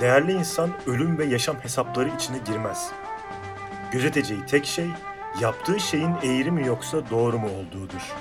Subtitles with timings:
[0.00, 2.92] Değerli insan ölüm ve yaşam hesapları içine girmez.
[3.92, 4.86] Gözeteceği tek şey
[5.40, 8.14] yaptığı şeyin eğri mi yoksa doğru mu olduğudur.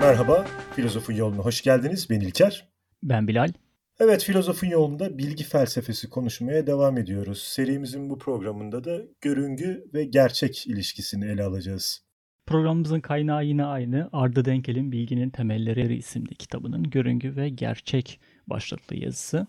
[0.00, 0.46] Merhaba,
[0.76, 2.10] Filozofun Yoluna hoş geldiniz.
[2.10, 2.68] Ben İlker.
[3.02, 3.52] Ben Bilal.
[4.00, 7.42] Evet, Filozofun Yolunda bilgi felsefesi konuşmaya devam ediyoruz.
[7.42, 12.03] Serimizin bu programında da görüngü ve gerçek ilişkisini ele alacağız.
[12.46, 14.08] Programımızın kaynağı yine aynı.
[14.12, 19.46] Arda Denkel'in Bilginin Temelleri isimli kitabının görüngü ve gerçek başlıklı yazısı.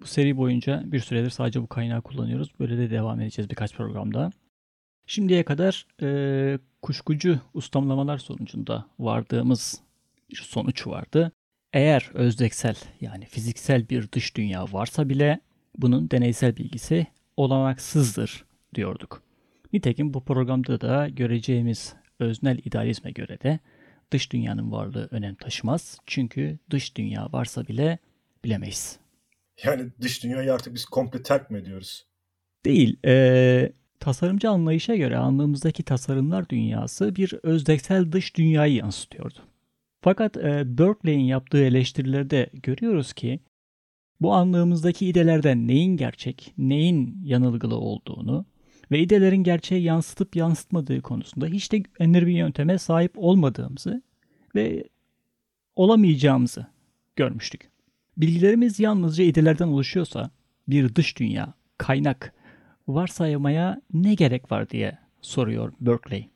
[0.00, 2.52] Bu seri boyunca bir süredir sadece bu kaynağı kullanıyoruz.
[2.60, 4.30] Böyle de devam edeceğiz birkaç programda.
[5.06, 9.80] Şimdiye kadar e, kuşkucu ustamlamalar sonucunda vardığımız
[10.30, 11.32] bir sonuç vardı.
[11.72, 15.40] Eğer özdeksel yani fiziksel bir dış dünya varsa bile
[15.76, 19.22] bunun deneysel bilgisi olanaksızdır diyorduk.
[19.72, 23.58] Nitekim bu programda da göreceğimiz öznel idealizme göre de
[24.10, 25.98] dış dünyanın varlığı önem taşımaz.
[26.06, 27.98] Çünkü dış dünya varsa bile
[28.44, 28.98] bilemeyiz.
[29.64, 32.06] Yani dış dünyayı artık biz komple terk mi ediyoruz?
[32.64, 32.96] Değil.
[33.04, 39.38] Ee, tasarımcı anlayışa göre anlığımızdaki tasarımlar dünyası bir özdeksel dış dünyayı yansıtıyordu.
[40.00, 43.40] Fakat e, Berkeley'in yaptığı eleştirilerde görüyoruz ki
[44.20, 48.46] bu anlığımızdaki idelerden neyin gerçek, neyin yanılgılı olduğunu
[48.90, 54.02] ve idelerin gerçeği yansıtıp yansıtmadığı konusunda hiç de güvenilir bir yönteme sahip olmadığımızı
[54.54, 54.84] ve
[55.76, 56.66] olamayacağımızı
[57.16, 57.70] görmüştük.
[58.16, 60.30] Bilgilerimiz yalnızca idelerden oluşuyorsa
[60.68, 62.34] bir dış dünya, kaynak
[62.88, 66.28] varsaymaya ne gerek var diye soruyor Berkeley.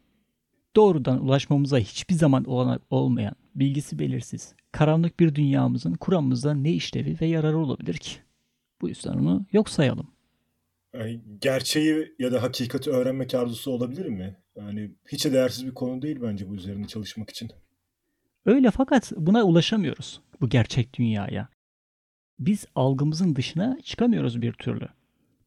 [0.77, 7.27] Doğrudan ulaşmamıza hiçbir zaman olanak olmayan, bilgisi belirsiz, karanlık bir dünyamızın kuramımızda ne işlevi ve
[7.27, 8.13] yararı olabilir ki?
[8.81, 10.12] Bu yüzden onu yok sayalım.
[10.95, 14.37] Yani gerçeği ya da hakikati öğrenmek arzusu olabilir mi?
[14.57, 17.51] Yani hiç de değersiz bir konu değil bence bu üzerinde çalışmak için.
[18.47, 21.49] Öyle fakat buna ulaşamıyoruz bu gerçek dünyaya.
[22.39, 24.89] Biz algımızın dışına çıkamıyoruz bir türlü.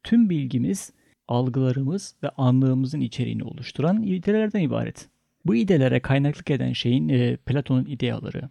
[0.02, 0.92] Tüm bilgimiz,
[1.28, 5.08] algılarımız ve anlığımızın içeriğini oluşturan idelerden ibaret.
[5.44, 8.50] Bu idelere kaynaklık eden şeyin e, Platon'un ideaları,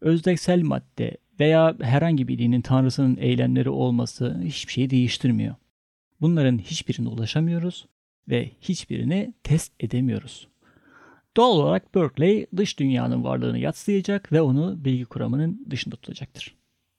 [0.00, 5.54] özdeksel madde veya herhangi bir dinin tanrısının eylemleri olması hiçbir şeyi değiştirmiyor.
[6.22, 7.86] Bunların hiçbirine ulaşamıyoruz
[8.28, 10.48] ve hiçbirini test edemiyoruz.
[11.36, 16.54] Doğal olarak Berkeley dış dünyanın varlığını yatsıyacak ve onu bilgi kuramının dışında tutacaktır.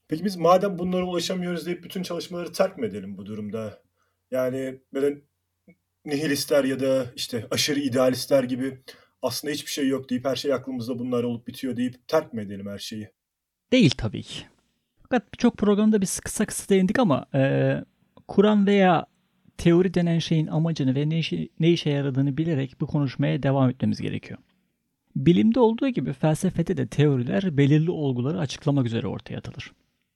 [0.08, 3.82] Peki biz madem bunlara ulaşamıyoruz deyip bütün çalışmaları terk mi edelim bu durumda?
[4.32, 5.22] Yani böyle
[6.06, 8.80] nihilistler ya da işte aşırı idealistler gibi
[9.22, 12.68] aslında hiçbir şey yok deyip her şey aklımızda bunlar olup bitiyor deyip terk mi edelim
[12.68, 13.10] her şeyi?
[13.72, 14.44] Değil tabii ki.
[15.02, 17.74] Fakat birçok programda biz kısa kısa değindik ama e,
[18.28, 19.06] Kur'an veya
[19.58, 24.02] teori denen şeyin amacını ve ne işe, ne işe yaradığını bilerek bu konuşmaya devam etmemiz
[24.02, 24.40] gerekiyor.
[25.16, 29.72] Bilimde olduğu gibi felsefede de teoriler belirli olguları açıklamak üzere ortaya atılır.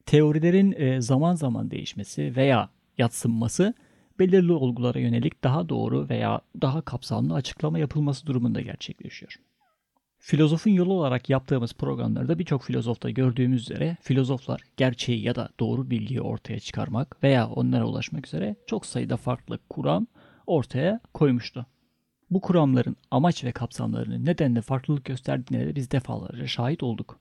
[0.05, 3.73] Teorilerin e, zaman zaman değişmesi veya yatsınması
[4.19, 9.39] belirli olgulara yönelik daha doğru veya daha kapsamlı açıklama yapılması durumunda gerçekleşiyor.
[10.27, 16.21] Filozofun yolu olarak yaptığımız programlarda birçok filozofta gördüğümüz üzere filozoflar gerçeği ya da doğru bilgiyi
[16.21, 20.07] ortaya çıkarmak veya onlara ulaşmak üzere çok sayıda farklı kuram
[20.47, 21.65] ortaya koymuştu.
[22.29, 27.19] Bu kuramların amaç ve kapsamlarının nedenle farklılık gösterdiğine de biz defalarca şahit olduk.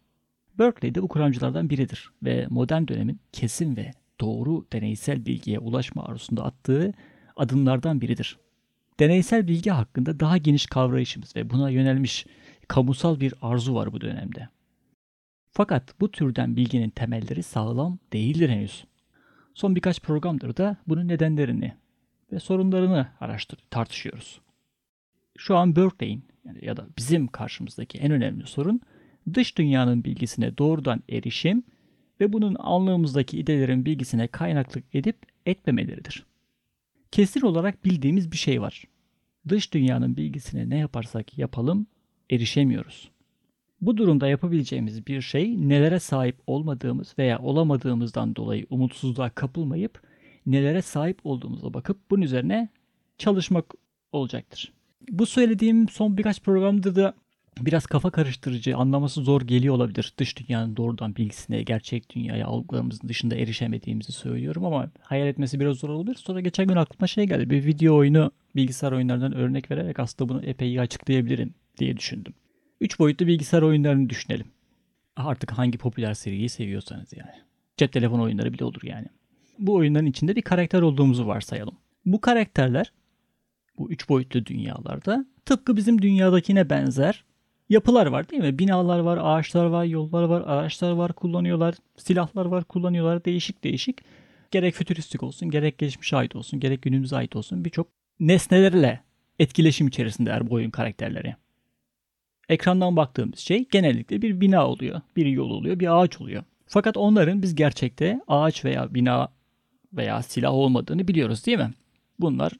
[0.58, 3.90] Berkeley de bu kuramcılardan biridir ve modern dönemin kesin ve
[4.20, 6.92] doğru deneysel bilgiye ulaşma arzusunda attığı
[7.36, 8.38] adımlardan biridir.
[9.00, 12.26] Deneysel bilgi hakkında daha geniş kavrayışımız ve buna yönelmiş
[12.68, 14.48] kamusal bir arzu var bu dönemde.
[15.50, 18.84] Fakat bu türden bilginin temelleri sağlam değildir henüz.
[19.54, 21.74] Son birkaç programdır da bunun nedenlerini
[22.32, 24.40] ve sorunlarını araştır tartışıyoruz.
[25.38, 26.24] Şu an Berkeley'in
[26.60, 28.80] ya da bizim karşımızdaki en önemli sorun
[29.34, 31.62] dış dünyanın bilgisine doğrudan erişim
[32.20, 35.16] ve bunun anlığımızdaki idelerin bilgisine kaynaklık edip
[35.46, 36.26] etmemeleridir.
[37.10, 38.84] Kesin olarak bildiğimiz bir şey var.
[39.48, 41.86] Dış dünyanın bilgisine ne yaparsak yapalım
[42.30, 43.10] erişemiyoruz.
[43.80, 50.02] Bu durumda yapabileceğimiz bir şey nelere sahip olmadığımız veya olamadığımızdan dolayı umutsuzluğa kapılmayıp
[50.46, 52.68] nelere sahip olduğumuza bakıp bunun üzerine
[53.18, 53.74] çalışmak
[54.12, 54.72] olacaktır.
[55.10, 57.14] Bu söylediğim son birkaç programda da
[57.60, 60.12] biraz kafa karıştırıcı, anlaması zor geliyor olabilir.
[60.18, 65.88] Dış dünyanın doğrudan bilgisine, gerçek dünyaya algılarımızın dışında erişemediğimizi söylüyorum ama hayal etmesi biraz zor
[65.88, 66.14] olabilir.
[66.14, 67.50] Sonra geçen gün aklıma şey geldi.
[67.50, 72.34] Bir video oyunu bilgisayar oyunlarından örnek vererek aslında bunu epey iyi açıklayabilirim diye düşündüm.
[72.80, 74.46] Üç boyutlu bilgisayar oyunlarını düşünelim.
[75.16, 77.42] Artık hangi popüler seriyi seviyorsanız yani.
[77.76, 79.06] Cep telefon oyunları bile olur yani.
[79.58, 81.74] Bu oyunların içinde bir karakter olduğumuzu varsayalım.
[82.06, 82.92] Bu karakterler
[83.78, 87.24] bu üç boyutlu dünyalarda tıpkı bizim dünyadakine benzer
[87.68, 88.58] yapılar var değil mi?
[88.58, 93.98] Binalar var, ağaçlar var, yollar var, araçlar var kullanıyorlar, silahlar var kullanıyorlar değişik değişik.
[94.50, 97.88] Gerek fütüristik olsun, gerek geçmişe ait olsun, gerek günümüze ait olsun birçok
[98.20, 99.00] nesnelerle
[99.38, 101.36] etkileşim içerisindeler bu oyun karakterleri.
[102.48, 106.44] Ekrandan baktığımız şey genellikle bir bina oluyor, bir yol oluyor, bir ağaç oluyor.
[106.66, 109.28] Fakat onların biz gerçekte ağaç veya bina
[109.92, 111.70] veya silah olmadığını biliyoruz değil mi?
[112.18, 112.52] Bunlar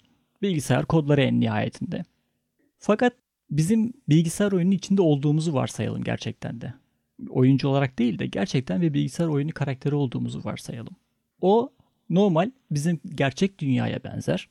[0.43, 2.05] bilgisayar kodları en nihayetinde.
[2.79, 3.13] Fakat
[3.51, 6.75] bizim bilgisayar oyunun içinde olduğumuzu varsayalım gerçekten de.
[7.29, 10.97] Oyuncu olarak değil de gerçekten bir bilgisayar oyunu karakteri olduğumuzu varsayalım.
[11.41, 11.73] O
[12.11, 14.49] normal bizim gerçek dünyaya benzer.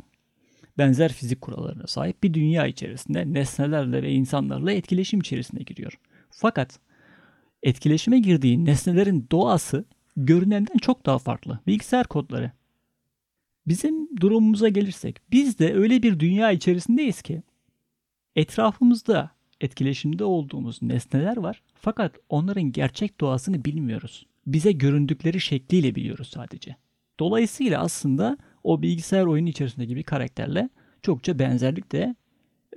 [0.77, 5.99] Benzer fizik kurallarına sahip bir dünya içerisinde nesnelerle ve insanlarla etkileşim içerisine giriyor.
[6.29, 6.79] Fakat
[7.63, 9.85] etkileşime girdiği nesnelerin doğası
[10.17, 11.59] görünenden çok daha farklı.
[11.67, 12.51] Bilgisayar kodları.
[13.67, 17.43] Bizim durumumuza gelirsek biz de öyle bir dünya içerisindeyiz ki
[18.35, 19.31] etrafımızda
[19.61, 24.25] etkileşimde olduğumuz nesneler var fakat onların gerçek doğasını bilmiyoruz.
[24.47, 26.75] Bize göründükleri şekliyle biliyoruz sadece.
[27.19, 30.69] Dolayısıyla aslında o bilgisayar oyunu içerisindeki bir karakterle
[31.01, 32.15] çokça benzerlik de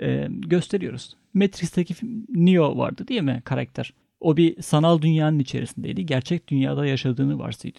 [0.00, 1.16] e, gösteriyoruz.
[1.34, 1.94] Matrix'teki
[2.28, 3.94] Neo vardı değil mi karakter?
[4.20, 6.06] O bir sanal dünyanın içerisindeydi.
[6.06, 7.72] Gerçek dünyada yaşadığını varsay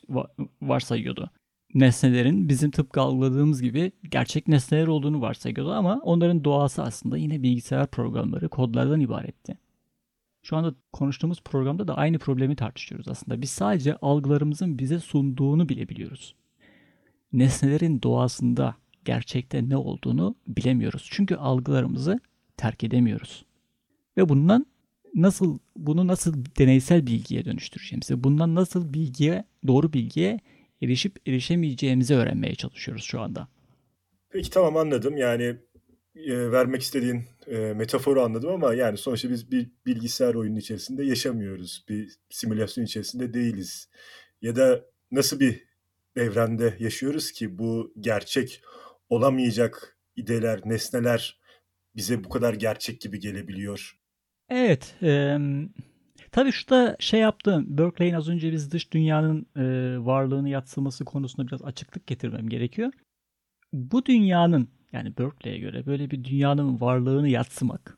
[0.61, 1.31] varsayıyordu
[1.73, 7.87] nesnelerin bizim tıpkı algıladığımız gibi gerçek nesneler olduğunu varsayıyordu ama onların doğası aslında yine bilgisayar
[7.87, 9.57] programları, kodlardan ibaretti.
[10.43, 13.41] Şu anda konuştuğumuz programda da aynı problemi tartışıyoruz aslında.
[13.41, 16.35] Biz sadece algılarımızın bize sunduğunu bile biliyoruz.
[17.33, 21.07] Nesnelerin doğasında gerçekte ne olduğunu bilemiyoruz.
[21.11, 22.19] Çünkü algılarımızı
[22.57, 23.45] terk edemiyoruz.
[24.17, 24.65] Ve bundan
[25.15, 30.39] nasıl bunu nasıl deneysel bilgiye dönüştüreceğimizi, bundan nasıl bilgiye, doğru bilgiye
[30.81, 33.47] erişip erişemeyeceğimizi öğrenmeye çalışıyoruz şu anda.
[34.29, 35.17] Peki tamam anladım.
[35.17, 35.55] Yani
[36.15, 41.85] e, vermek istediğin e, metaforu anladım ama yani sonuçta biz bir bilgisayar oyunun içerisinde yaşamıyoruz.
[41.89, 43.89] Bir simülasyon içerisinde değiliz.
[44.41, 45.68] Ya da nasıl bir
[46.15, 48.61] evrende yaşıyoruz ki bu gerçek
[49.09, 51.39] olamayacak ideler, nesneler
[51.95, 53.99] bize bu kadar gerçek gibi gelebiliyor?
[54.49, 54.95] Evet.
[55.01, 55.37] E,
[56.31, 57.65] Tabii şurada şey yaptım.
[57.77, 59.63] Berkeley'in az önce biz dış dünyanın e,
[60.05, 62.93] varlığını yatsıması konusunda biraz açıklık getirmem gerekiyor.
[63.73, 67.97] Bu dünyanın yani Berkeley'e göre böyle bir dünyanın varlığını yatsımak,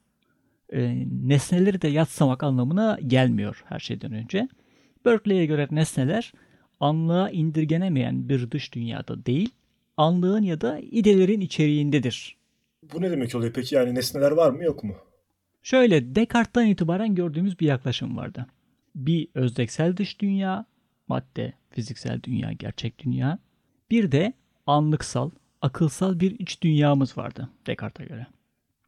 [0.73, 4.47] e, nesneleri de yatsamak anlamına gelmiyor her şeyden önce.
[5.05, 6.33] Berkeley'e göre nesneler
[6.81, 9.49] anlığa indirgenemeyen bir dış dünyada değil,
[9.97, 12.37] anlığın ya da idelerin içeriğindedir.
[12.93, 13.75] Bu ne demek oluyor peki?
[13.75, 14.95] Yani nesneler var mı yok mu?
[15.63, 18.45] Şöyle Descartes'tan itibaren gördüğümüz bir yaklaşım vardı.
[18.95, 20.65] Bir özdeksel dış dünya,
[21.07, 23.39] madde, fiziksel dünya, gerçek dünya.
[23.91, 24.33] Bir de
[24.65, 25.29] anlıksal,
[25.61, 28.27] akılsal bir iç dünyamız vardı Descartes'e göre.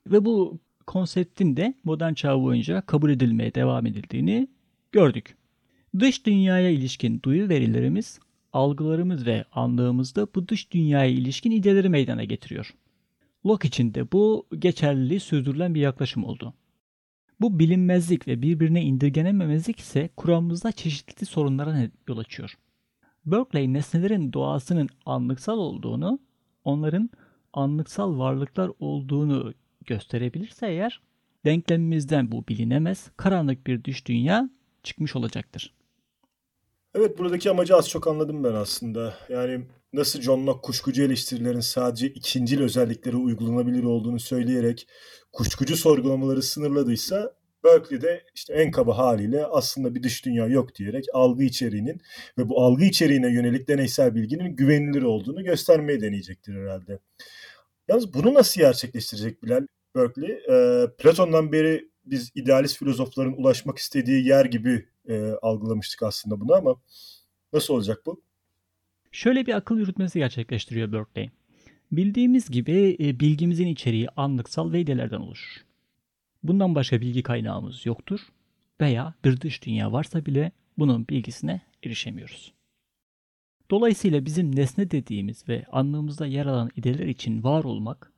[0.07, 4.47] Ve bu konseptin de modern çağ boyunca kabul edilmeye devam edildiğini
[4.91, 5.37] gördük.
[5.99, 8.19] Dış dünyaya ilişkin duyu verilerimiz,
[8.53, 12.73] algılarımız ve anlığımızda bu dış dünyaya ilişkin ideleri meydana getiriyor.
[13.45, 16.53] Locke için de bu geçerliliği sürdürülen bir yaklaşım oldu.
[17.41, 22.57] Bu bilinmezlik ve birbirine indirgenememezlik ise kuramımızda çeşitli sorunlara yol açıyor.
[23.25, 26.19] Berkeley nesnelerin doğasının anlıksal olduğunu,
[26.63, 27.09] onların
[27.53, 29.53] anlıksal varlıklar olduğunu
[29.85, 31.01] gösterebilirse eğer,
[31.45, 34.49] denklemimizden bu bilinemez, karanlık bir düş dünya
[34.83, 35.73] çıkmış olacaktır.
[36.95, 39.15] Evet buradaki amacı az çok anladım ben aslında.
[39.29, 44.87] Yani nasıl John Locke kuşkucu eleştirilerin sadece ikincil özellikleri uygulanabilir olduğunu söyleyerek
[45.31, 47.33] kuşkucu sorgulamaları sınırladıysa
[47.63, 52.01] Berkeley'de işte en kaba haliyle aslında bir dış dünya yok diyerek algı içeriğinin
[52.37, 56.99] ve bu algı içeriğine yönelik deneysel bilginin güvenilir olduğunu göstermeye deneyecektir herhalde.
[57.87, 60.31] Yalnız bunu nasıl gerçekleştirecek Bilal Berkeley?
[60.31, 66.75] E, Platon'dan beri biz idealist filozofların ulaşmak istediği yer gibi e, algılamıştık aslında bunu ama
[67.53, 68.21] nasıl olacak bu?
[69.11, 71.29] Şöyle bir akıl yürütmesi gerçekleştiriyor Berkeley.
[71.91, 75.65] Bildiğimiz gibi e, bilgimizin içeriği anlıksal ve idelerden oluşur.
[76.43, 78.19] Bundan başka bilgi kaynağımız yoktur
[78.81, 82.53] veya bir dış dünya varsa bile bunun bilgisine erişemiyoruz.
[83.71, 88.13] Dolayısıyla bizim nesne dediğimiz ve anlığımızda yer alan ideler için var olmak,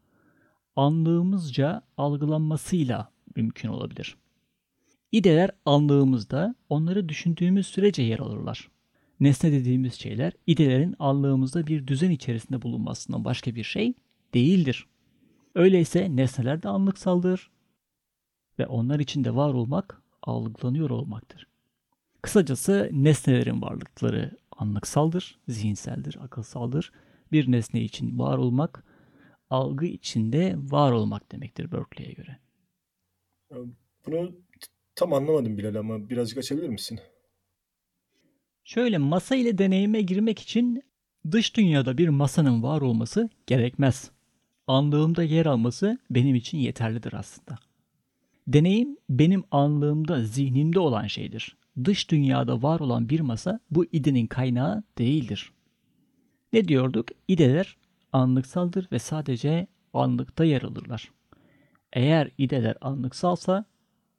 [0.76, 4.16] anlığımızca algılanmasıyla mümkün olabilir.
[5.12, 8.70] İdeler anlığımızda onları düşündüğümüz sürece yer alırlar.
[9.20, 13.94] Nesne dediğimiz şeyler idelerin anlığımızda bir düzen içerisinde bulunmasından başka bir şey
[14.34, 14.88] değildir.
[15.56, 17.52] Öyleyse nesneler de anlıksaldır
[18.60, 21.48] ve onlar içinde var olmak algılanıyor olmaktır.
[22.22, 26.92] Kısacası nesnelerin varlıkları anlıksaldır, zihinseldir, akılsaldır.
[27.32, 28.84] Bir nesne için var olmak,
[29.50, 32.40] algı içinde var olmak demektir Berkeley'e göre.
[34.08, 34.36] Bunu
[34.96, 37.00] tam anlamadım Bilal ama birazcık açabilir misin?
[38.64, 40.84] Şöyle masa ile deneyime girmek için
[41.32, 44.12] dış dünyada bir masanın var olması gerekmez.
[44.68, 47.60] Anlığımda yer alması benim için yeterlidir aslında.
[48.48, 51.58] Deneyim benim anlığımda, zihnimde olan şeydir.
[51.84, 55.52] Dış dünyada var olan bir masa bu idenin kaynağı değildir.
[56.54, 57.08] Ne diyorduk?
[57.28, 57.78] İdeler
[58.14, 61.12] anlıksaldır ve sadece anlıkta yer alırlar.
[61.94, 63.66] Eğer ideler anlıksalsa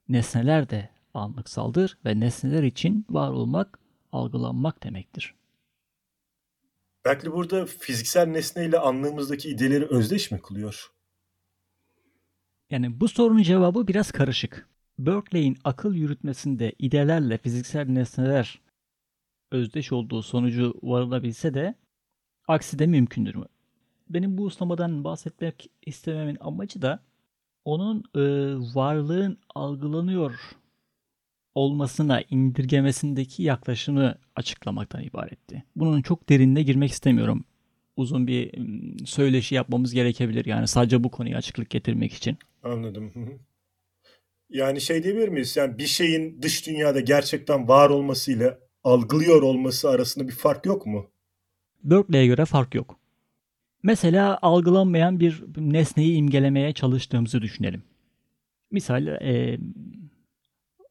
[0.08, 3.78] nesneler de anlıksaldır ve nesneler için var olmak,
[4.12, 5.34] algılanmak demektir.
[7.04, 10.92] Belki burada fiziksel nesneyle anlığımızdaki ideleri özdeş mi kılıyor?
[12.70, 14.68] Yani bu sorunun cevabı biraz karışık.
[14.98, 18.60] Berkeley'in akıl yürütmesinde idelerle fiziksel nesneler
[19.50, 21.74] özdeş olduğu sonucu varılabilse de
[22.48, 23.46] aksi de mümkündür mü?
[24.10, 27.04] Benim bu uslamadan bahsetmek istememin amacı da
[27.66, 28.20] onun e,
[28.74, 30.34] varlığın algılanıyor
[31.54, 35.64] olmasına indirgemesindeki yaklaşımı açıklamaktan ibaretti.
[35.76, 37.44] Bunun çok derinine girmek istemiyorum.
[37.96, 38.52] Uzun bir
[39.06, 42.38] söyleşi yapmamız gerekebilir yani sadece bu konuya açıklık getirmek için.
[42.62, 43.12] Anladım.
[44.50, 45.56] Yani şey diyebilir miyiz?
[45.56, 51.10] Yani bir şeyin dış dünyada gerçekten var olmasıyla algılıyor olması arasında bir fark yok mu?
[51.82, 52.98] Berkeley'e göre fark yok.
[53.86, 57.82] Mesela algılanmayan bir nesneyi imgelemeye çalıştığımızı düşünelim.
[58.70, 59.58] Misal e,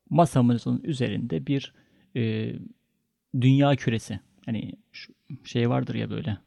[0.09, 1.73] masamızın üzerinde bir
[2.15, 2.53] e,
[3.41, 4.19] dünya küresi.
[4.45, 6.37] Hani şu şey vardır ya böyle.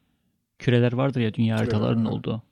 [0.58, 2.42] Küreler vardır ya dünya haritalarının olduğu.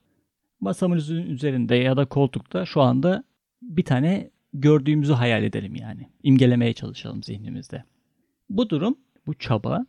[0.61, 3.25] Masamızın üzerinde ya da koltukta şu anda
[3.63, 6.11] bir tane gördüğümüzü hayal edelim yani.
[6.23, 7.85] İmgelemeye çalışalım zihnimizde.
[8.51, 9.87] Bu durum, bu çaba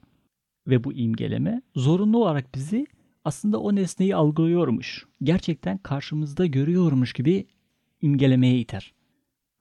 [0.67, 2.87] ve bu imgeleme zorunlu olarak bizi
[3.27, 7.48] aslında o nesneyi algılıyormuş, gerçekten karşımızda görüyormuş gibi
[8.01, 8.93] imgelemeye iter.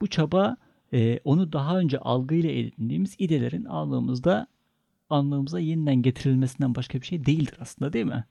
[0.01, 0.57] Bu çaba
[0.93, 4.47] e, onu daha önce algıyla edindiğimiz idelerin anlamımızda
[5.11, 8.25] anlamımıza yeniden getirilmesinden başka bir şey değildir aslında değil mi?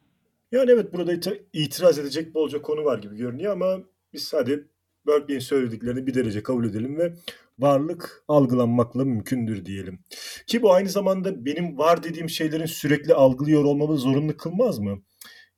[0.51, 1.13] Yani evet burada
[1.53, 3.79] itiraz edecek bolca konu var gibi görünüyor ama
[4.13, 4.63] biz sadece
[5.07, 7.13] Berkeley'in söylediklerini bir derece kabul edelim ve
[7.59, 9.99] varlık algılanmakla mümkündür diyelim.
[10.47, 15.01] Ki bu aynı zamanda benim var dediğim şeylerin sürekli algılıyor olmamı zorunlu kılmaz mı?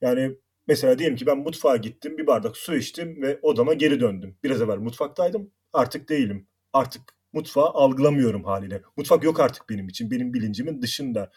[0.01, 0.35] Yani
[0.67, 4.37] mesela diyelim ki ben mutfağa gittim, bir bardak su içtim ve odama geri döndüm.
[4.43, 6.47] Biraz evvel mutfaktaydım, artık değilim.
[6.73, 7.01] Artık
[7.33, 8.81] mutfağı algılamıyorum haliyle.
[8.97, 11.31] Mutfak yok artık benim için, benim bilincimin dışında.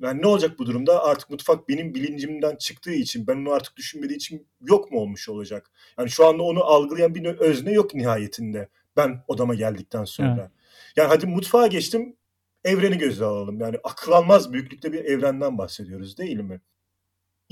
[0.00, 1.04] Yani ne olacak bu durumda?
[1.04, 5.70] Artık mutfak benim bilincimden çıktığı için, ben onu artık düşünmediği için yok mu olmuş olacak?
[5.98, 8.68] Yani şu anda onu algılayan bir özne yok nihayetinde.
[8.96, 10.36] Ben odama geldikten sonra.
[10.40, 10.50] Evet.
[10.96, 12.16] Yani hadi mutfağa geçtim,
[12.64, 13.60] evreni göze alalım.
[13.60, 16.60] Yani akıl almaz büyüklükte bir evrenden bahsediyoruz değil mi?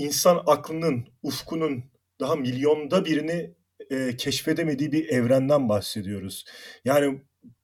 [0.00, 1.84] İnsan aklının, ufkunun
[2.20, 3.54] daha milyonda birini
[3.90, 6.44] e, keşfedemediği bir evrenden bahsediyoruz.
[6.84, 7.20] Yani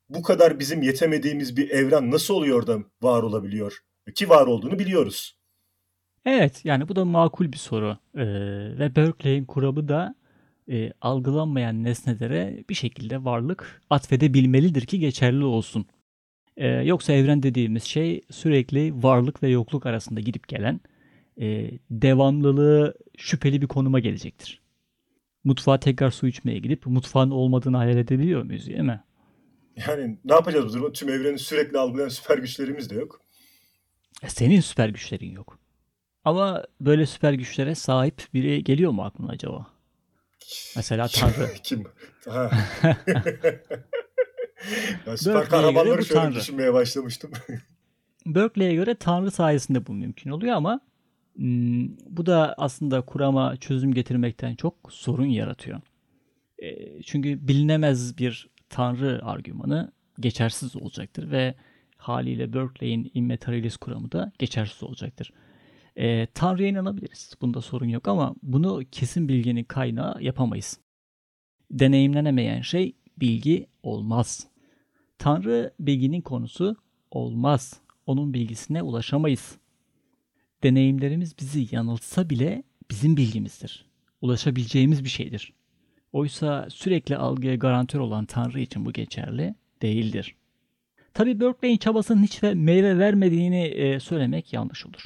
[0.08, 3.78] bu kadar bizim yetemediğimiz bir evren nasıl oluyor da var olabiliyor?
[4.14, 5.38] Ki var olduğunu biliyoruz.
[6.24, 7.98] Evet yani bu da makul bir soru.
[8.14, 8.24] Ee,
[8.78, 10.14] ve Berkeley'in kuramı da
[10.70, 15.86] e, algılanmayan nesnelere bir şekilde varlık atfedebilmelidir ki geçerli olsun.
[16.56, 20.80] Ee, yoksa evren dediğimiz şey sürekli varlık ve yokluk arasında gidip gelen
[21.40, 24.60] e, devamlılığı şüpheli bir konuma gelecektir.
[25.44, 29.04] Mutfağa tekrar su içmeye gidip mutfağın olmadığını hayal edebiliyor muyuz değil mi?
[29.86, 30.92] Yani ne yapacağız bu durumda?
[30.92, 33.20] Tüm evreni sürekli algılayan süper güçlerimiz de yok.
[34.22, 35.58] E, senin süper güçlerin yok.
[36.24, 39.66] Ama böyle süper güçlere sahip biri geliyor mu aklına acaba?
[40.76, 41.50] Mesela Tanrı.
[41.62, 41.84] Kim?
[42.28, 42.50] Ha.
[45.06, 46.34] ya süper kahramanları şöyle Tanrı.
[46.34, 47.30] düşünmeye başlamıştım.
[48.26, 50.80] Berkeley'e göre Tanrı sayesinde bu mümkün oluyor ama
[52.06, 55.80] bu da aslında kurama çözüm getirmekten çok sorun yaratıyor.
[56.58, 61.54] E, çünkü bilinemez bir tanrı argümanı geçersiz olacaktır ve
[61.96, 65.32] haliyle Berkeley'in immaterialist kuramı da geçersiz olacaktır.
[65.96, 67.34] E, Tanrı'ya inanabiliriz.
[67.40, 70.80] Bunda sorun yok ama bunu kesin bilginin kaynağı yapamayız.
[71.70, 74.48] Deneyimlenemeyen şey bilgi olmaz.
[75.18, 76.76] Tanrı bilginin konusu
[77.10, 77.80] olmaz.
[78.06, 79.58] Onun bilgisine ulaşamayız
[80.66, 83.86] deneyimlerimiz bizi yanıltsa bile bizim bilgimizdir.
[84.20, 85.52] Ulaşabileceğimiz bir şeydir.
[86.12, 90.34] Oysa sürekli algıya garantör olan Tanrı için bu geçerli değildir.
[91.14, 95.02] Tabi Berkeley'in çabasının hiç meyve vermediğini e, söylemek yanlış olur.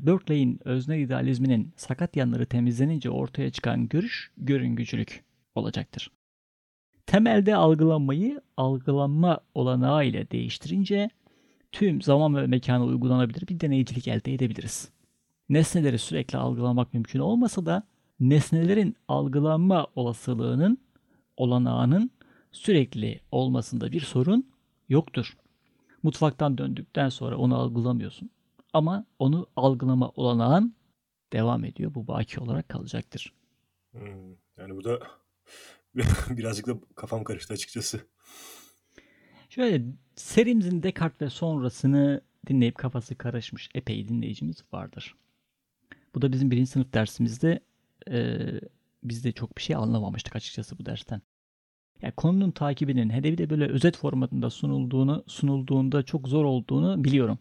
[0.00, 6.10] Berkeley'in öznel idealizminin sakat yanları temizlenince ortaya çıkan görüş görüngücülük olacaktır.
[7.06, 11.10] Temelde algılanmayı algılanma olanağı ile değiştirince
[11.72, 14.88] tüm zaman ve mekana uygulanabilir bir deneycilik elde edebiliriz.
[15.48, 17.82] Nesneleri sürekli algılamak mümkün olmasa da
[18.20, 20.78] nesnelerin algılanma olasılığının
[21.36, 22.10] olanağının
[22.52, 24.46] sürekli olmasında bir sorun
[24.88, 25.36] yoktur.
[26.02, 28.30] Mutfaktan döndükten sonra onu algılamıyorsun.
[28.72, 30.74] Ama onu algılama olanağın
[31.32, 31.94] devam ediyor.
[31.94, 33.32] Bu baki olarak kalacaktır.
[33.92, 35.00] Hmm, yani bu da
[36.30, 38.00] birazcık da kafam karıştı açıkçası.
[39.54, 39.82] Şöyle
[40.16, 45.14] serimizin Descartes ve sonrasını dinleyip kafası karışmış epey dinleyicimiz vardır.
[46.14, 47.60] Bu da bizim birinci sınıf dersimizde
[48.10, 48.38] e,
[49.04, 51.22] biz de çok bir şey anlamamıştık açıkçası bu dersten.
[52.02, 57.38] Yani konunun takibinin hele bir de böyle özet formatında sunulduğunu sunulduğunda çok zor olduğunu biliyorum.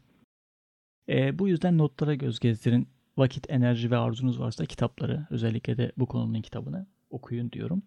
[1.09, 2.87] E, bu yüzden notlara göz gezdirin.
[3.17, 7.83] Vakit, enerji ve arzunuz varsa kitapları özellikle de bu konunun kitabını okuyun diyorum.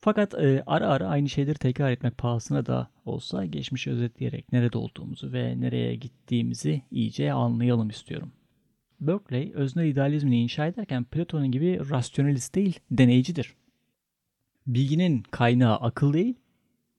[0.00, 5.32] Fakat e, ara ara aynı şeyleri tekrar etmek pahasına da olsa geçmişi özetleyerek nerede olduğumuzu
[5.32, 8.32] ve nereye gittiğimizi iyice anlayalım istiyorum.
[9.00, 13.54] Berkeley öznel idealizmini inşa ederken Platon'un gibi rasyonalist değil, deneyicidir.
[14.66, 16.34] Bilginin kaynağı akıl değil,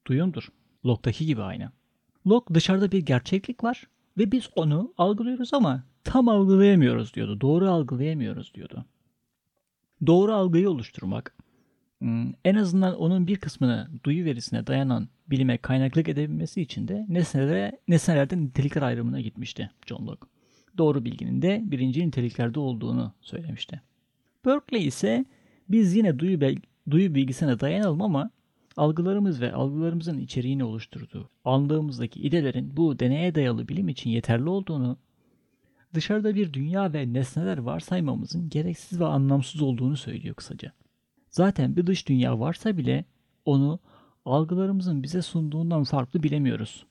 [0.08, 0.48] duyumdur.
[0.86, 1.72] Locke'daki gibi aynı.
[2.28, 7.42] Locke dışarıda bir gerçeklik var ve biz onu algılıyoruz ama tam algılayamıyoruz diyordu.
[7.42, 8.86] Doğru algılayamıyoruz diyordu.
[10.08, 11.36] Doğru algıyı oluşturmak,
[12.46, 18.46] en azından onun bir kısmını duyu verisine dayanan bilime kaynaklık edebilmesi için de nesnelere, nesnelerden
[18.46, 20.28] nitelikler ayrımına gitmişti John Locke.
[20.78, 23.82] Doğru bilginin de birinci niteliklerde olduğunu söylemişti.
[24.46, 25.26] Berkeley ise
[25.70, 26.40] biz yine duyu,
[26.90, 28.30] duyu bilgisine dayanalım ama
[28.78, 34.98] algılarımız ve algılarımızın içeriğini oluşturduğu anlığımızdaki idelerin bu deneye dayalı bilim için yeterli olduğunu,
[35.94, 40.74] dışarıda bir dünya ve nesneler varsaymamızın gereksiz ve anlamsız olduğunu söylüyor kısaca.
[41.32, 43.06] Zaten bir dış dünya varsa bile
[43.46, 43.80] onu
[44.26, 46.86] algılarımızın bize sunduğundan farklı bilemiyoruz.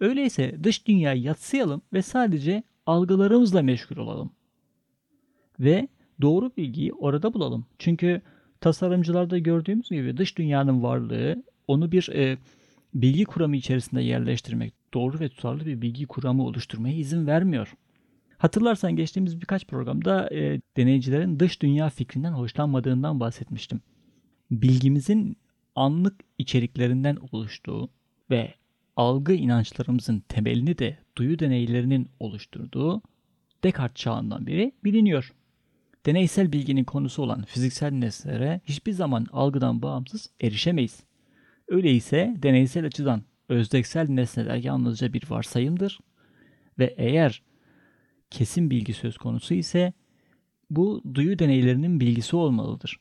[0.00, 4.30] Öyleyse dış dünyayı yatsıyalım ve sadece algılarımızla meşgul olalım.
[5.60, 5.88] Ve
[6.20, 7.66] doğru bilgiyi orada bulalım.
[7.78, 8.22] Çünkü
[8.60, 12.38] tasarımcılarda gördüğümüz gibi dış dünyanın varlığı onu bir e,
[12.94, 17.74] bilgi kuramı içerisinde yerleştirmek, doğru ve tutarlı bir bilgi kuramı oluşturmaya izin vermiyor.
[18.40, 23.80] Hatırlarsan geçtiğimiz birkaç programda e, deneyicilerin dış dünya fikrinden hoşlanmadığından bahsetmiştim.
[24.50, 25.36] Bilgimizin
[25.74, 27.90] anlık içeriklerinden oluştuğu
[28.30, 28.54] ve
[28.96, 33.02] algı inançlarımızın temelini de duyu deneylerinin oluşturduğu
[33.64, 35.32] Descartes çağından beri biliniyor.
[36.06, 41.02] Deneysel bilginin konusu olan fiziksel nesnelere hiçbir zaman algıdan bağımsız erişemeyiz.
[41.68, 45.98] Öyleyse deneysel açıdan özdeksel nesneler yalnızca bir varsayımdır
[46.78, 47.42] ve eğer
[48.30, 49.92] kesin bilgi söz konusu ise
[50.70, 53.00] bu duyu deneylerinin bilgisi olmalıdır.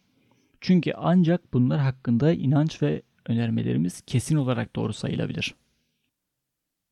[0.62, 5.56] Çünkü ancak bunlar hakkında inanç ve önermelerimiz kesin olarak doğru sayılabilir.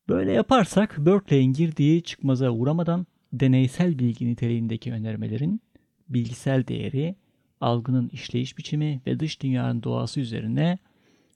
[0.08, 5.60] Böyle yaparsak Berkeley'in girdiği çıkmaza uğramadan deneysel bilgi niteliğindeki önermelerin
[6.08, 7.16] bilgisel değeri,
[7.60, 10.78] algının işleyiş biçimi ve dış dünyanın doğası üzerine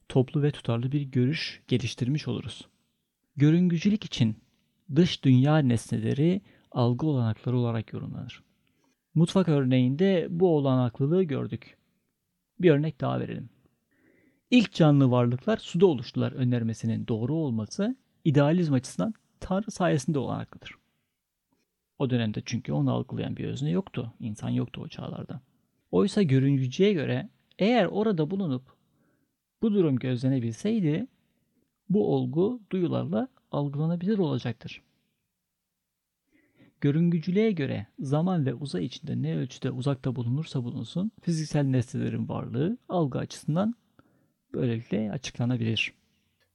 [0.09, 2.69] toplu ve tutarlı bir görüş geliştirmiş oluruz.
[3.37, 4.37] Görüngücülük için
[4.95, 6.41] dış dünya nesneleri
[6.75, 8.43] algı olanakları olarak yorumlanır.
[9.15, 11.77] Mutfak örneğinde bu olanaklılığı gördük.
[12.61, 13.51] Bir örnek daha verelim.
[14.51, 20.75] İlk canlı varlıklar suda oluştular önermesinin doğru olması idealizm açısından Tanrı sayesinde olanaklıdır.
[21.99, 24.13] O dönemde çünkü onu algılayan bir özne yoktu.
[24.21, 25.41] İnsan yoktu o çağlarda.
[25.91, 28.63] Oysa görüncücüye göre eğer orada bulunup
[29.63, 31.07] bu durum gözlenebilseydi
[31.89, 34.83] bu olgu duyularla algılanabilir olacaktır.
[36.83, 43.19] Görüngücülüğe göre zaman ve uzay içinde ne ölçüde uzakta bulunursa bulunsun fiziksel nesnelerin varlığı algı
[43.19, 43.75] açısından
[44.55, 45.93] böylelikle açıklanabilir.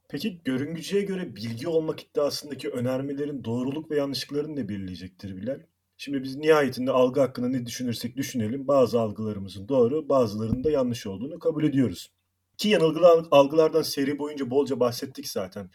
[0.10, 5.60] Peki görüngücüye göre bilgi olmak iddiasındaki önermelerin doğruluk ve yanlışlıklarını ne belirleyecektir Bilal?
[5.98, 11.40] Şimdi biz nihayetinde algı hakkında ne düşünürsek düşünelim bazı algılarımızın doğru bazılarının da yanlış olduğunu
[11.40, 12.12] kabul ediyoruz.
[12.58, 15.70] Ki yanılgılı algılardan seri boyunca bolca bahsettik zaten.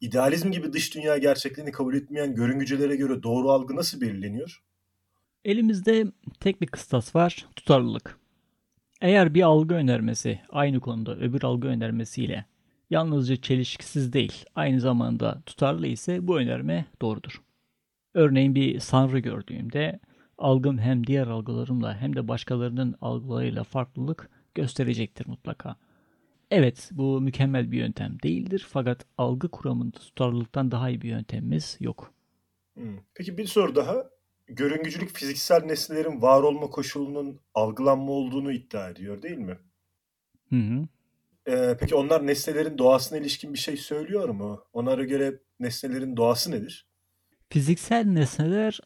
[0.00, 4.62] İdealizm gibi dış dünya gerçekliğini kabul etmeyen görüngücülere göre doğru algı nasıl belirleniyor?
[5.44, 6.04] Elimizde
[6.40, 8.18] tek bir kıstas var, tutarlılık.
[9.00, 12.44] Eğer bir algı önermesi aynı konuda öbür algı önermesiyle
[12.90, 17.42] yalnızca çelişkisiz değil, aynı zamanda tutarlı ise bu önerme doğrudur.
[18.14, 20.00] Örneğin bir sanrı gördüğümde
[20.38, 25.76] algım hem diğer algılarımla hem de başkalarının algılarıyla farklılık gösterecektir mutlaka.
[26.50, 32.14] Evet bu mükemmel bir yöntem değildir fakat algı kuramında tutarlılıktan daha iyi bir yöntemimiz yok.
[32.74, 32.96] Hmm.
[33.14, 34.10] Peki bir soru daha.
[34.46, 39.58] Görüngücülük fiziksel nesnelerin var olma koşulunun algılanma olduğunu iddia ediyor değil mi?
[40.48, 40.88] Hı hı.
[41.46, 44.64] Ee, peki onlar nesnelerin doğasına ilişkin bir şey söylüyor mu?
[44.72, 46.86] Onlara göre nesnelerin doğası nedir?
[47.50, 48.80] Fiziksel nesneler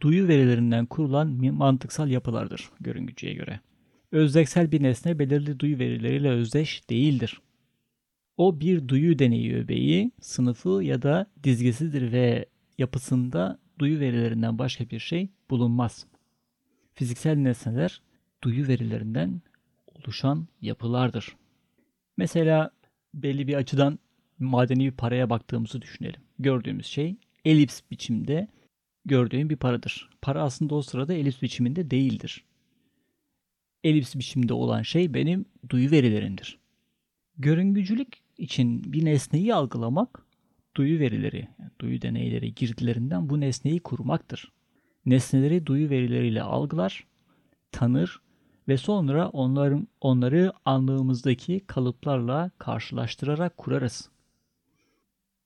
[0.00, 3.60] duyu verilerinden kurulan mantıksal yapılardır görüngücüye göre.
[4.12, 7.40] Özdeksel bir nesne belirli duyu verileriyle özdeş değildir.
[8.36, 12.46] O bir duyu deneyi öbeği, sınıfı ya da dizgesidir ve
[12.78, 16.06] yapısında duyu verilerinden başka bir şey bulunmaz.
[16.94, 18.02] Fiziksel nesneler
[18.42, 19.40] duyu verilerinden
[19.86, 21.36] oluşan yapılardır.
[22.16, 22.70] Mesela
[23.14, 23.98] belli bir açıdan
[24.38, 26.20] madeni bir paraya baktığımızı düşünelim.
[26.38, 28.48] Gördüğümüz şey elips biçimde
[29.04, 30.10] gördüğüm bir paradır.
[30.22, 32.44] Para aslında o sırada elips biçiminde değildir.
[33.84, 36.58] Elips biçimde olan şey benim duyu verilerimdir.
[37.38, 40.26] Görüngücülük için bir nesneyi algılamak
[40.76, 41.48] duyu verileri,
[41.80, 44.52] duyu deneyleri girdilerinden bu nesneyi kurmaktır.
[45.06, 47.06] Nesneleri duyu verileriyle algılar,
[47.72, 48.20] tanır
[48.68, 54.10] ve sonra onların onları anlığımızdaki kalıplarla karşılaştırarak kurarız.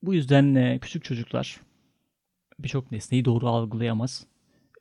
[0.03, 1.61] Bu yüzden küçük çocuklar
[2.59, 4.27] birçok nesneyi doğru algılayamaz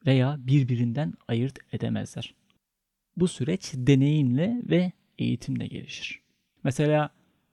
[0.06, 2.36] veya birbirinden ayırt edemezler.
[3.17, 6.21] Bu süreç deneyimle ve eğitimle gelişir.
[6.63, 7.10] Mesela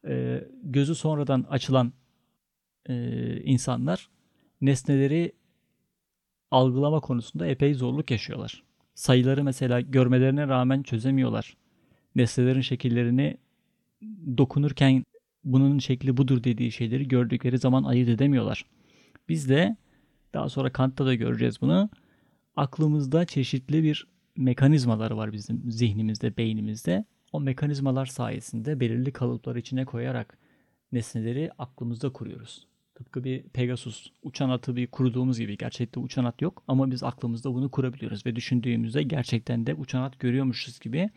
[0.09, 1.92] e, gözü sonradan açılan
[2.88, 4.09] e, insanlar
[4.61, 5.33] nesneleri
[6.51, 8.62] algılama konusunda epey zorluk yaşıyorlar.
[8.94, 11.57] Sayıları mesela görmelerine rağmen çözemiyorlar.
[12.16, 13.37] Nesnelerin şekillerini
[14.38, 15.05] dokunurken
[15.44, 18.66] bunun şekli budur dediği şeyleri gördükleri zaman ayırt edemiyorlar.
[19.29, 19.77] Biz de
[20.35, 21.90] daha sonra Kant'ta da göreceğiz bunu.
[22.57, 27.05] Aklımızda çeşitli bir mekanizmalar var bizim zihnimizde, beynimizde.
[27.33, 30.38] O mekanizmalar sayesinde belirli kalıplar içine koyarak
[30.92, 32.66] nesneleri aklımızda kuruyoruz.
[32.95, 35.57] Tıpkı bir Pegasus uçan atı bir kurduğumuz gibi.
[35.57, 40.18] Gerçekte uçan at yok ama biz aklımızda bunu kurabiliyoruz ve düşündüğümüzde gerçekten de uçan at
[40.18, 41.11] görüyormuşuz gibi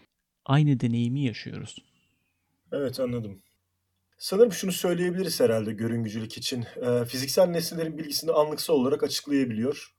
[0.46, 1.78] aynı deneyimi yaşıyoruz.
[2.72, 3.40] Evet anladım.
[4.18, 6.66] Sanırım şunu söyleyebiliriz herhalde görüngücülük için.
[6.86, 9.96] E, fiziksel nesnelerin bilgisini anlıksal olarak açıklayabiliyor.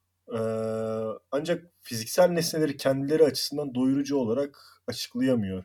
[1.30, 5.64] Ancak fiziksel nesneleri kendileri açısından doyurucu olarak açıklayamıyor.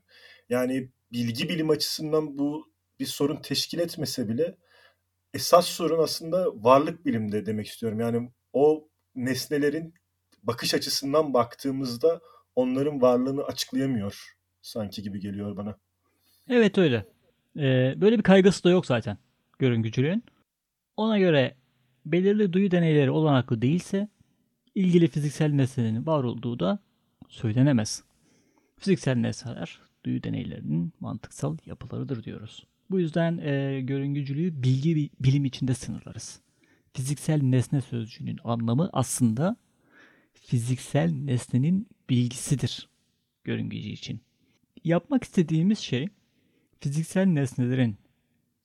[0.49, 4.57] Yani bilgi bilim açısından bu bir sorun teşkil etmese bile
[5.33, 7.99] esas sorun aslında varlık bilimde demek istiyorum.
[7.99, 9.93] Yani o nesnelerin
[10.43, 12.21] bakış açısından baktığımızda
[12.55, 15.77] onların varlığını açıklayamıyor sanki gibi geliyor bana.
[16.49, 17.05] Evet öyle.
[17.57, 19.17] Ee, böyle bir kaygısı da yok zaten
[19.59, 20.23] görüngücülüğün.
[20.97, 21.55] Ona göre
[22.05, 24.07] belirli duyu deneyleri olanaklı değilse
[24.75, 26.79] ilgili fiziksel nesnenin var olduğu da
[27.29, 28.03] söylenemez.
[28.77, 32.65] Fiziksel nesneler duyu deneylerinin mantıksal yapılarıdır diyoruz.
[32.89, 36.41] Bu yüzden e, görüngücülüğü bilgi bilim içinde sınırlarız.
[36.93, 39.55] Fiziksel nesne sözcüğünün anlamı aslında
[40.33, 42.89] fiziksel nesnenin bilgisidir
[43.43, 44.21] görüngücü için.
[44.83, 46.07] Yapmak istediğimiz şey
[46.79, 47.97] fiziksel nesnelerin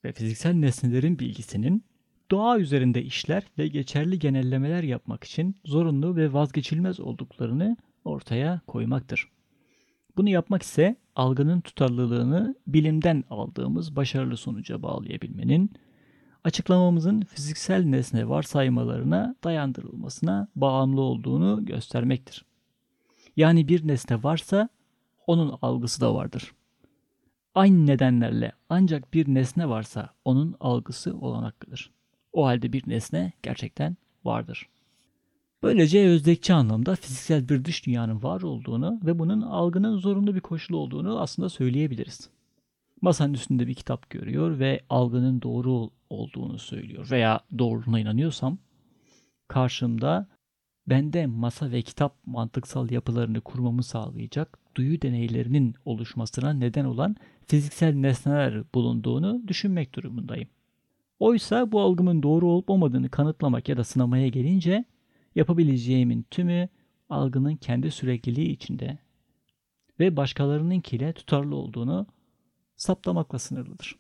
[0.05, 1.85] ve fiziksel nesnelerin bilgisinin
[2.31, 9.29] doğa üzerinde işler ve geçerli genellemeler yapmak için zorunlu ve vazgeçilmez olduklarını ortaya koymaktır.
[10.17, 15.71] Bunu yapmak ise algının tutarlılığını bilimden aldığımız başarılı sonuca bağlayabilmenin,
[16.45, 22.45] açıklamamızın fiziksel nesne varsaymalarına dayandırılmasına bağımlı olduğunu göstermektir.
[23.37, 24.69] Yani bir nesne varsa
[25.27, 26.53] onun algısı da vardır.
[27.55, 31.96] Aynı nedenlerle ancak bir nesne varsa onun algısı olanaklıdır.
[32.37, 34.69] O halde bir nesne gerçekten vardır.
[35.63, 40.77] Böylece özdekçi anlamda fiziksel bir dış dünyanın var olduğunu ve bunun algının zorunlu bir koşulu
[40.77, 42.31] olduğunu aslında söyleyebiliriz.
[43.01, 48.59] Masanın üstünde bir kitap görüyor ve algının doğru olduğunu söylüyor veya doğruluğuna inanıyorsam
[49.49, 50.29] karşımda
[50.87, 58.65] bende masa ve kitap mantıksal yapılarını kurmamı sağlayacak duyu deneylerinin oluşmasına neden olan fiziksel nesneler
[58.75, 60.49] bulunduğunu düşünmek durumundayım.
[61.19, 64.85] Oysa bu algımın doğru olup olmadığını kanıtlamak ya da sınamaya gelince
[65.35, 66.69] yapabileceğimin tümü
[67.09, 68.99] algının kendi sürekliliği içinde
[70.01, 72.07] ve başkalarınınkiyle tutarlı olduğunu
[72.77, 73.97] saptamakla sınırlıdır.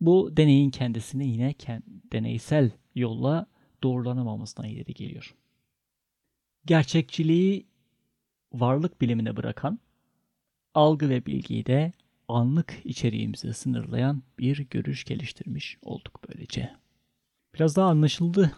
[0.00, 1.54] Bu deneyin kendisini yine
[2.12, 3.46] deneysel yolla
[3.82, 5.34] doğrulanamamasına ileri geliyor.
[6.66, 7.66] Gerçekçiliği
[8.52, 9.78] varlık bilimine bırakan,
[10.74, 11.92] algı ve bilgiyi de
[12.28, 16.70] anlık içeriğimize sınırlayan bir görüş geliştirmiş olduk böylece.
[17.54, 18.52] Biraz daha anlaşıldı,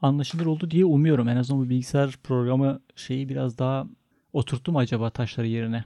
[0.00, 1.28] anlaşılır oldu diye umuyorum.
[1.28, 3.86] En azından bu bilgisayar programı şeyi biraz daha
[4.32, 5.84] oturttum acaba taşları yerine.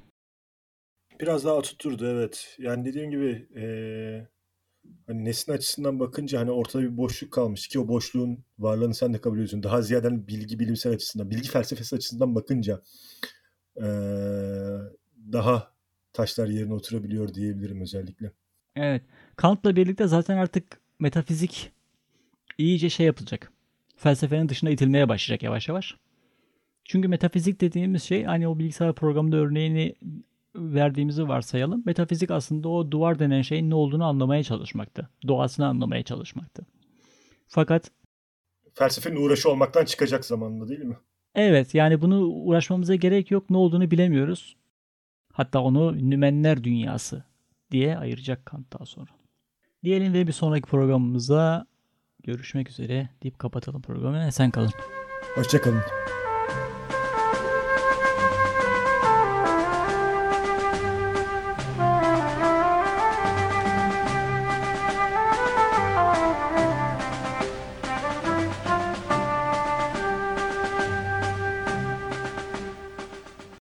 [1.20, 2.56] Biraz daha tutturdu evet.
[2.58, 4.28] Yani dediğim gibi ee,
[5.06, 9.20] hani nesin açısından bakınca hani ortada bir boşluk kalmış ki o boşluğun varlığını sen de
[9.20, 9.62] kabul ediyorsun.
[9.62, 12.82] Daha ziyade hani bilgi bilimsel açısından, bilgi felsefesi açısından bakınca
[13.76, 13.84] ee,
[15.32, 15.73] daha
[16.14, 18.32] taşlar yerine oturabiliyor diyebilirim özellikle.
[18.76, 19.02] Evet.
[19.36, 21.72] Kant'la birlikte zaten artık metafizik
[22.58, 23.52] iyice şey yapılacak.
[23.96, 25.96] Felsefenin dışına itilmeye başlayacak yavaş yavaş.
[26.84, 29.94] Çünkü metafizik dediğimiz şey hani o bilgisayar programında örneğini
[30.54, 31.82] verdiğimizi varsayalım.
[31.86, 35.08] Metafizik aslında o duvar denen şeyin ne olduğunu anlamaya çalışmaktı.
[35.28, 36.66] Doğasını anlamaya çalışmaktı.
[37.48, 37.90] Fakat
[38.74, 40.96] felsefenin uğraşı olmaktan çıkacak zamanında değil mi?
[41.34, 43.50] Evet yani bunu uğraşmamıza gerek yok.
[43.50, 44.56] Ne olduğunu bilemiyoruz.
[45.34, 47.24] Hatta onu nümenler dünyası
[47.70, 49.10] diye ayıracak Kant daha sonra.
[49.84, 51.66] Diyelim ve bir sonraki programımıza
[52.22, 54.26] görüşmek üzere deyip kapatalım programı.
[54.26, 54.70] Esen kalın.
[55.34, 55.80] Hoşçakalın.